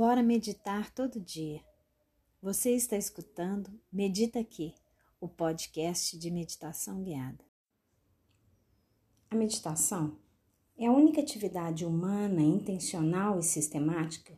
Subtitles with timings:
[0.00, 1.60] Bora meditar todo dia.
[2.40, 4.74] Você está escutando Medita Aqui,
[5.20, 7.44] o podcast de meditação guiada.
[9.28, 10.16] A meditação
[10.78, 14.32] é a única atividade humana, intencional e sistemática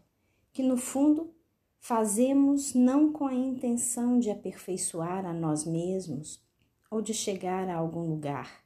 [0.53, 1.33] que, no fundo,
[1.79, 6.45] fazemos não com a intenção de aperfeiçoar a nós mesmos
[6.91, 8.65] ou de chegar a algum lugar,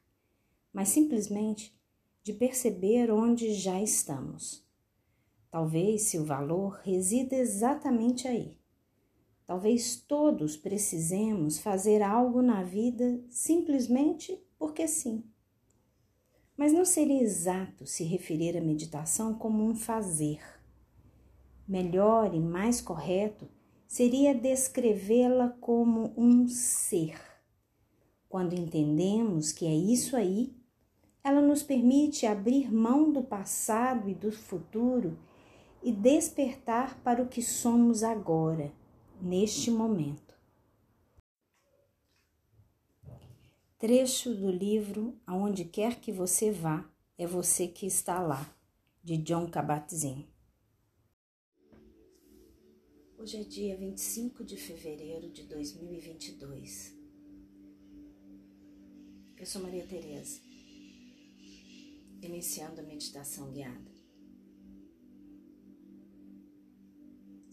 [0.73, 1.79] mas simplesmente
[2.23, 4.66] de perceber onde já estamos
[5.57, 8.59] Talvez seu valor resida exatamente aí.
[9.47, 15.25] Talvez todos precisemos fazer algo na vida simplesmente porque sim.
[16.59, 20.43] Mas não seria exato se referir à meditação como um fazer.
[21.67, 23.49] Melhor e mais correto
[23.89, 27.19] seria descrevê-la como um ser.
[28.29, 30.55] Quando entendemos que é isso aí,
[31.25, 35.19] ela nos permite abrir mão do passado e do futuro
[35.87, 38.75] e despertar para o que somos agora,
[39.23, 40.35] neste momento.
[43.79, 48.53] Trecho do livro Aonde Quer Que Você Vá, é Você Que Está Lá,
[49.01, 50.27] de John Kabat-Zinn.
[53.17, 56.97] Hoje é dia 25 de fevereiro de 2022.
[59.37, 60.41] Eu sou Maria Tereza,
[62.21, 63.96] iniciando a meditação guiada.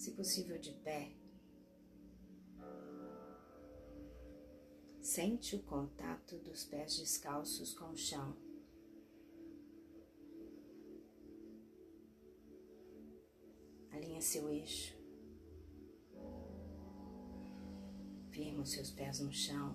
[0.04, 1.16] Se possível de pé.
[5.00, 8.36] Sente o contato dos pés descalços com o chão.
[13.92, 14.94] Alinha seu eixo.
[18.32, 19.73] Firma os seus pés no chão.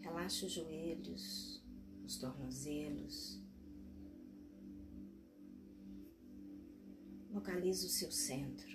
[0.00, 1.62] Relaxa os joelhos,
[2.06, 3.45] os tornozelos.
[7.36, 8.66] Localize o seu centro.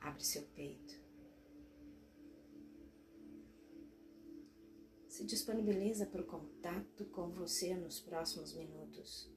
[0.00, 0.94] Abre seu peito.
[5.08, 9.28] Se disponibiliza para o contato com você nos próximos minutos.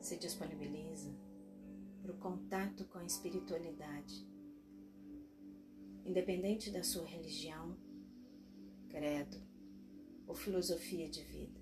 [0.00, 1.12] Se disponibiliza
[2.00, 4.24] para o contato com a espiritualidade.
[6.06, 7.76] Independente da sua religião,
[8.88, 9.36] credo
[10.28, 11.59] ou filosofia de vida.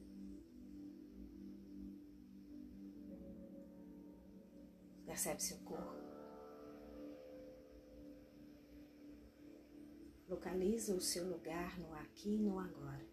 [5.18, 5.98] Percebe seu corpo.
[10.28, 13.04] Localiza o seu lugar no aqui e no agora.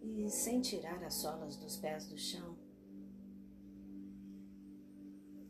[0.00, 2.56] E sem tirar as solas dos pés do chão,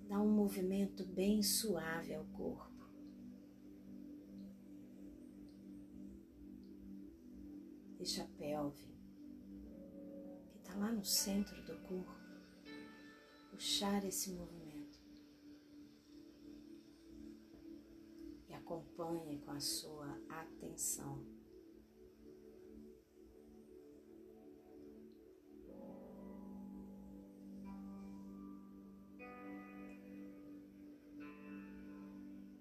[0.09, 2.88] dá um movimento bem suave ao corpo.
[7.99, 8.97] Deixa a pelve
[10.78, 12.14] lá no centro do corpo,
[13.50, 15.00] puxar esse movimento
[18.48, 21.26] e acompanhe com a sua atenção.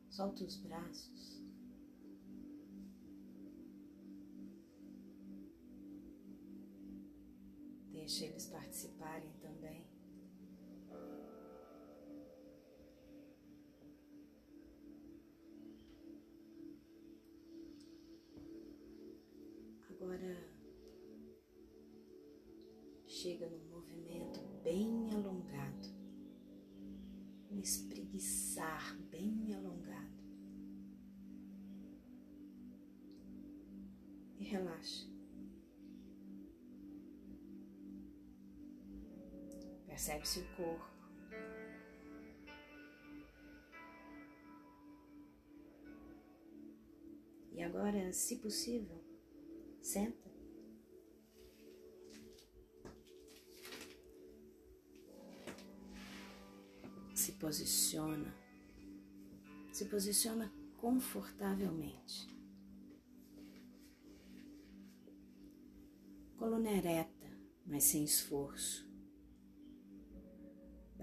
[0.09, 1.36] Solta os braços.
[19.99, 20.37] Agora
[23.07, 25.87] chega num movimento bem alongado,
[27.49, 30.21] um espreguiçar bem alongado.
[34.37, 35.07] E relaxa.
[39.87, 40.95] Percebe-se o corpo.
[47.51, 49.06] E agora, se possível,
[57.39, 58.33] posiciona.
[59.71, 62.27] Se posiciona confortavelmente.
[66.37, 67.27] Coluna ereta,
[67.65, 68.87] mas sem esforço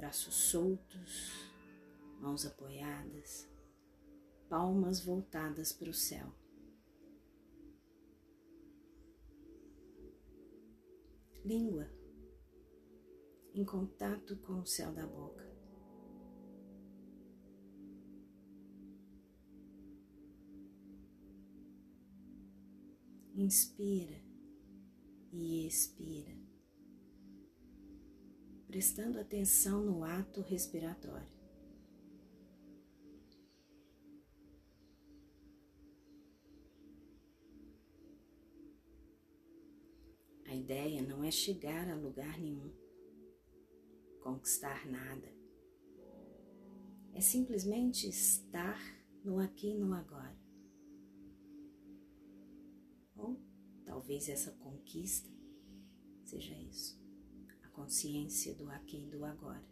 [0.05, 1.51] braços soltos,
[2.21, 3.49] mãos apoiadas,
[4.51, 6.31] palmas voltadas para o céu.
[11.43, 11.89] Língua
[13.55, 15.54] em contato com o céu da boca.
[23.45, 24.19] Inspira
[25.31, 26.35] e expira,
[28.67, 31.35] prestando atenção no ato respiratório.
[40.47, 42.73] A ideia não é chegar a lugar nenhum,
[44.23, 45.35] conquistar nada.
[47.13, 48.81] É simplesmente estar
[49.23, 50.44] no aqui e no agora.
[53.95, 55.31] Talvez essa conquista
[56.25, 57.01] seja isso,
[57.63, 59.65] a consciência do aqui e do agora.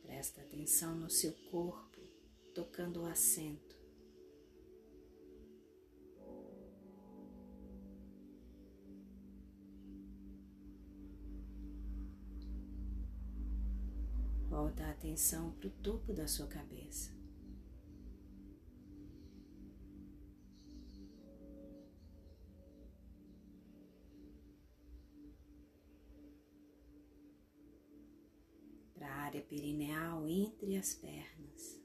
[0.00, 2.00] Presta atenção no seu corpo
[2.54, 3.83] tocando o assento.
[14.54, 17.10] Volta a atenção para o topo da sua cabeça.
[29.06, 31.82] área perineal entre as pernas.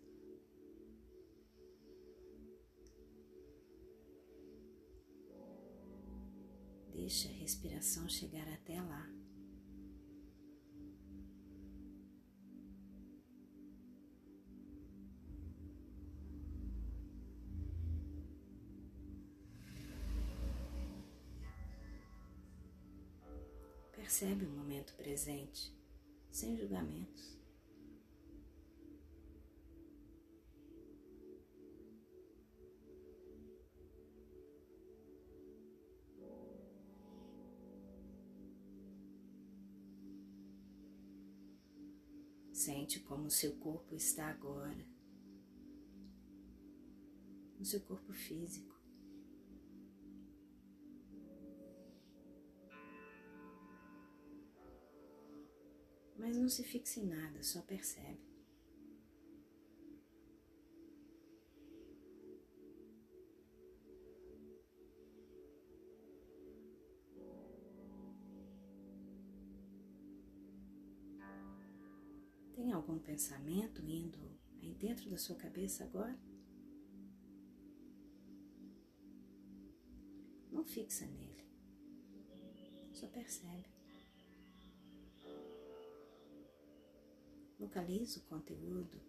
[6.94, 9.19] Deixa a respiração chegar até lá.
[24.10, 25.72] Percebe o momento presente,
[26.32, 27.38] sem julgamentos.
[42.52, 44.88] Sente como seu corpo está agora,
[47.60, 48.79] no seu corpo físico.
[56.20, 58.20] Mas não se fixe em nada, só percebe.
[72.54, 74.20] Tem algum pensamento indo
[74.62, 76.20] aí dentro da sua cabeça agora?
[80.52, 81.48] Não fixa nele,
[82.92, 83.79] só percebe.
[87.60, 89.02] Localiza o conteúdo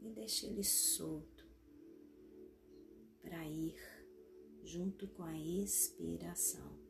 [0.00, 1.44] e deixa ele solto
[3.20, 3.74] para ir
[4.62, 6.89] junto com a expiração.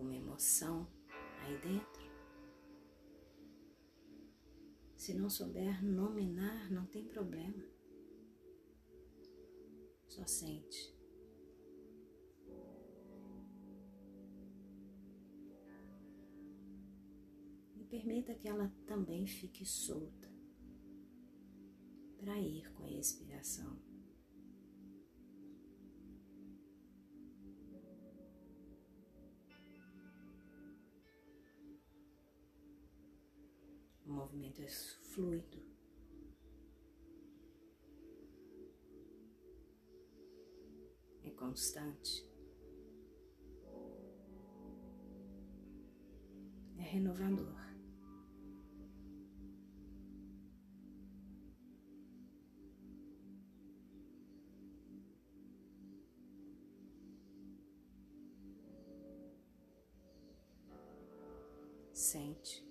[0.00, 0.90] Alguma emoção
[1.42, 2.10] aí dentro?
[4.96, 7.62] Se não souber nominar, não tem problema.
[10.08, 10.96] Só sente.
[17.76, 20.28] E permita que ela também fique solta
[22.16, 23.89] para ir com a expiração.
[34.20, 35.58] Movimento é fluido.
[41.24, 42.28] É constante.
[46.76, 47.60] É renovador.
[61.92, 62.69] Sente.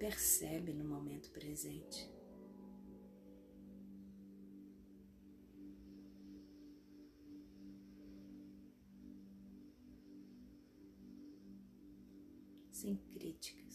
[0.00, 2.10] Percebe no momento presente.
[12.70, 13.69] Sem críticas.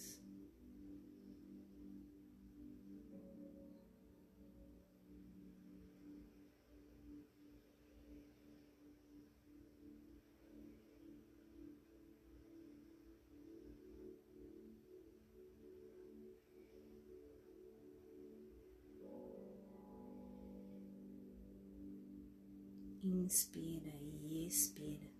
[23.13, 23.93] Inspira
[24.23, 25.13] e expira.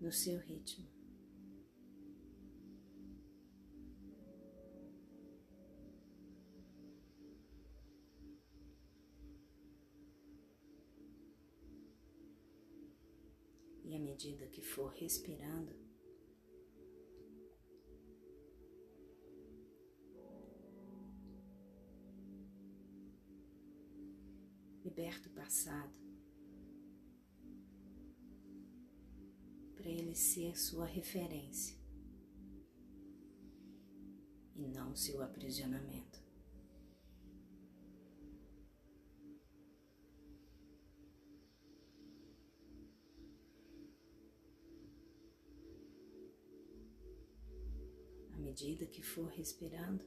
[0.00, 0.88] No seu ritmo.
[13.84, 15.89] E à medida que for respirando,
[25.00, 25.94] liberta o passado
[29.74, 31.74] para ele ser sua referência
[34.54, 36.20] e não seu aprisionamento.
[48.34, 50.04] À medida que for respirando,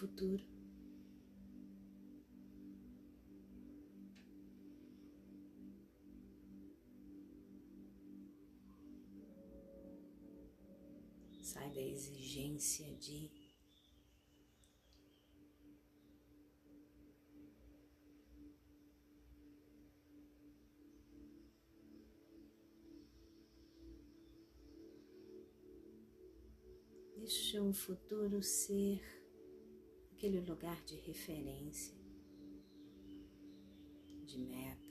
[0.00, 0.42] futuro.
[11.42, 13.30] Sai da exigência de
[27.16, 29.19] Deixa o futuro ser
[30.20, 31.96] aquele lugar de referência,
[34.26, 34.90] de meta.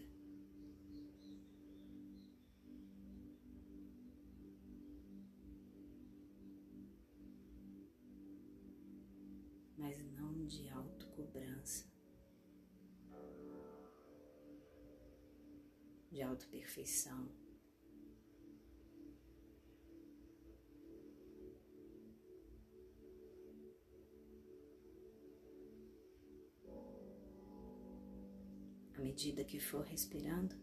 [9.78, 11.86] Mas não de autocobrança,
[16.10, 17.30] de autoperfeição.
[17.30, 17.49] à
[29.20, 30.56] medida que for respirando.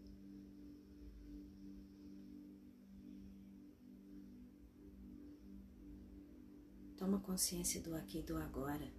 [6.96, 8.90] Toma consciência do aqui e do agora.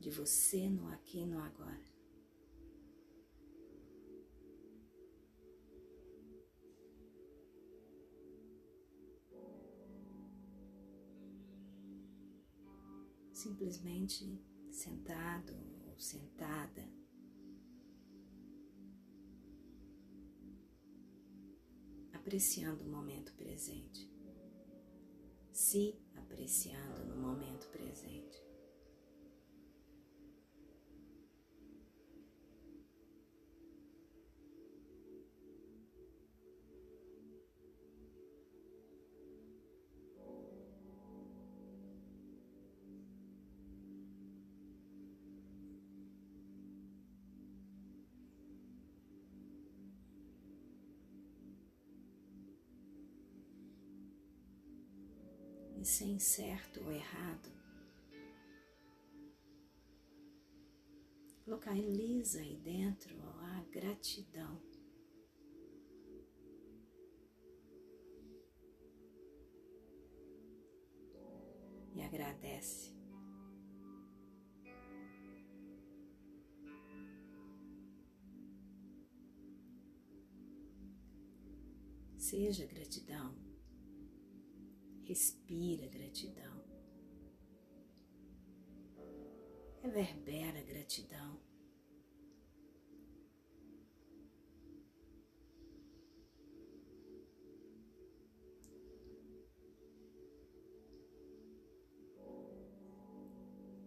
[0.00, 1.97] De você no aqui e no agora.
[13.58, 15.52] Simplesmente sentado
[15.88, 16.88] ou sentada.
[22.12, 24.08] Apreciando o momento presente,
[25.50, 28.47] se apreciando no momento presente.
[55.88, 57.50] Sem certo ou errado.
[61.46, 64.60] Localiza aí dentro a gratidão.
[71.94, 72.94] E agradece.
[82.18, 83.47] Seja gratidão.
[85.08, 86.62] Respira gratidão.
[89.80, 91.40] Reverbera gratidão.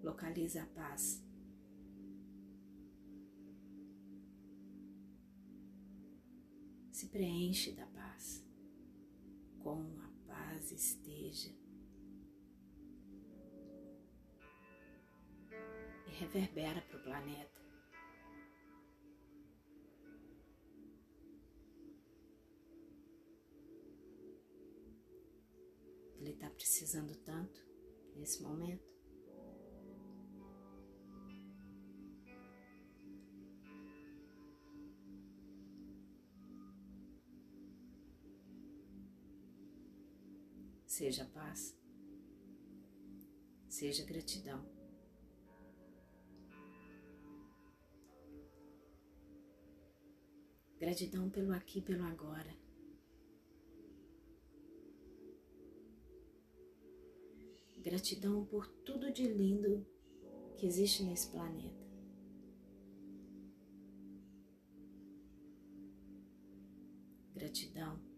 [0.02, 1.24] Localiza a paz.
[6.92, 8.51] Se preenche da paz
[10.72, 11.50] paz esteja
[16.08, 17.62] e reverbera para o planeta.
[26.20, 27.60] Ele está precisando tanto
[28.16, 28.91] nesse momento.
[41.12, 41.78] Seja paz,
[43.68, 44.66] seja gratidão.
[50.80, 52.56] Gratidão pelo aqui pelo agora.
[57.80, 59.86] Gratidão por tudo de lindo
[60.56, 61.86] que existe nesse planeta.
[67.34, 68.11] Gratidão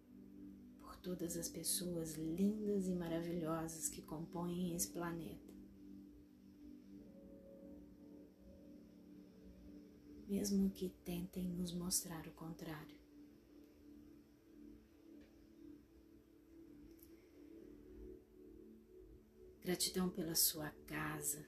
[1.04, 5.54] todas as pessoas lindas e maravilhosas que compõem esse planeta.
[10.28, 12.98] Mesmo que tentem nos mostrar o contrário.
[19.62, 21.46] Gratidão pela sua casa,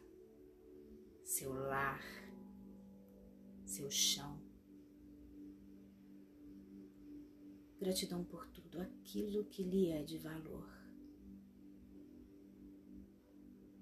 [1.24, 2.04] seu lar,
[3.66, 4.45] seu chão.
[7.80, 10.68] Gratidão por tudo aquilo que lhe é de valor,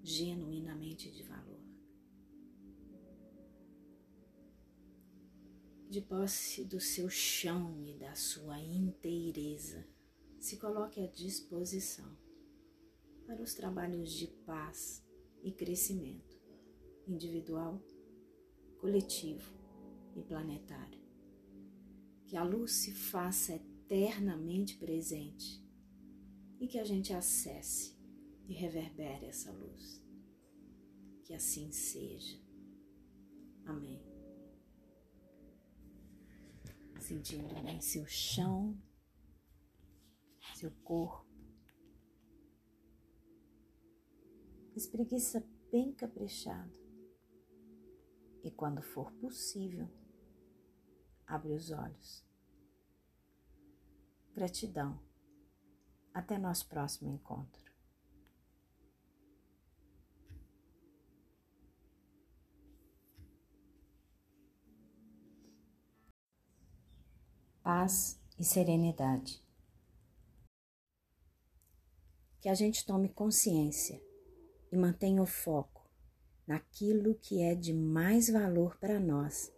[0.02, 1.62] genuinamente de valor.
[5.88, 9.86] De posse do seu chão e da sua inteireza,
[10.40, 12.18] se coloque à disposição
[13.26, 15.02] para os trabalhos de paz
[15.42, 16.36] e crescimento
[17.06, 17.80] individual,
[18.78, 19.52] coletivo
[20.16, 21.02] e planetário.
[22.26, 25.62] Que a luz se faça eternamente presente
[26.58, 27.96] e que a gente acesse
[28.48, 30.02] e reverbere essa luz.
[31.22, 32.38] Que assim seja.
[33.64, 34.02] Amém.
[37.00, 38.76] Sentindo bem seu chão,
[40.54, 41.24] seu corpo
[44.74, 46.72] espreguiça bem caprichado.
[48.42, 49.88] E quando for possível,
[51.26, 52.24] abre os olhos.
[54.34, 55.00] Gratidão.
[56.12, 57.62] Até nosso próximo encontro.
[67.62, 69.42] Paz e serenidade.
[72.40, 74.02] Que a gente tome consciência
[74.70, 75.88] e mantenha o foco
[76.46, 79.52] naquilo que é de mais valor para nós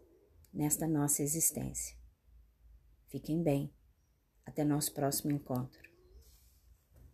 [0.53, 1.97] nesta nossa existência.
[3.09, 3.76] Fiquem bem.
[4.47, 5.86] Até nosso próximo encontro.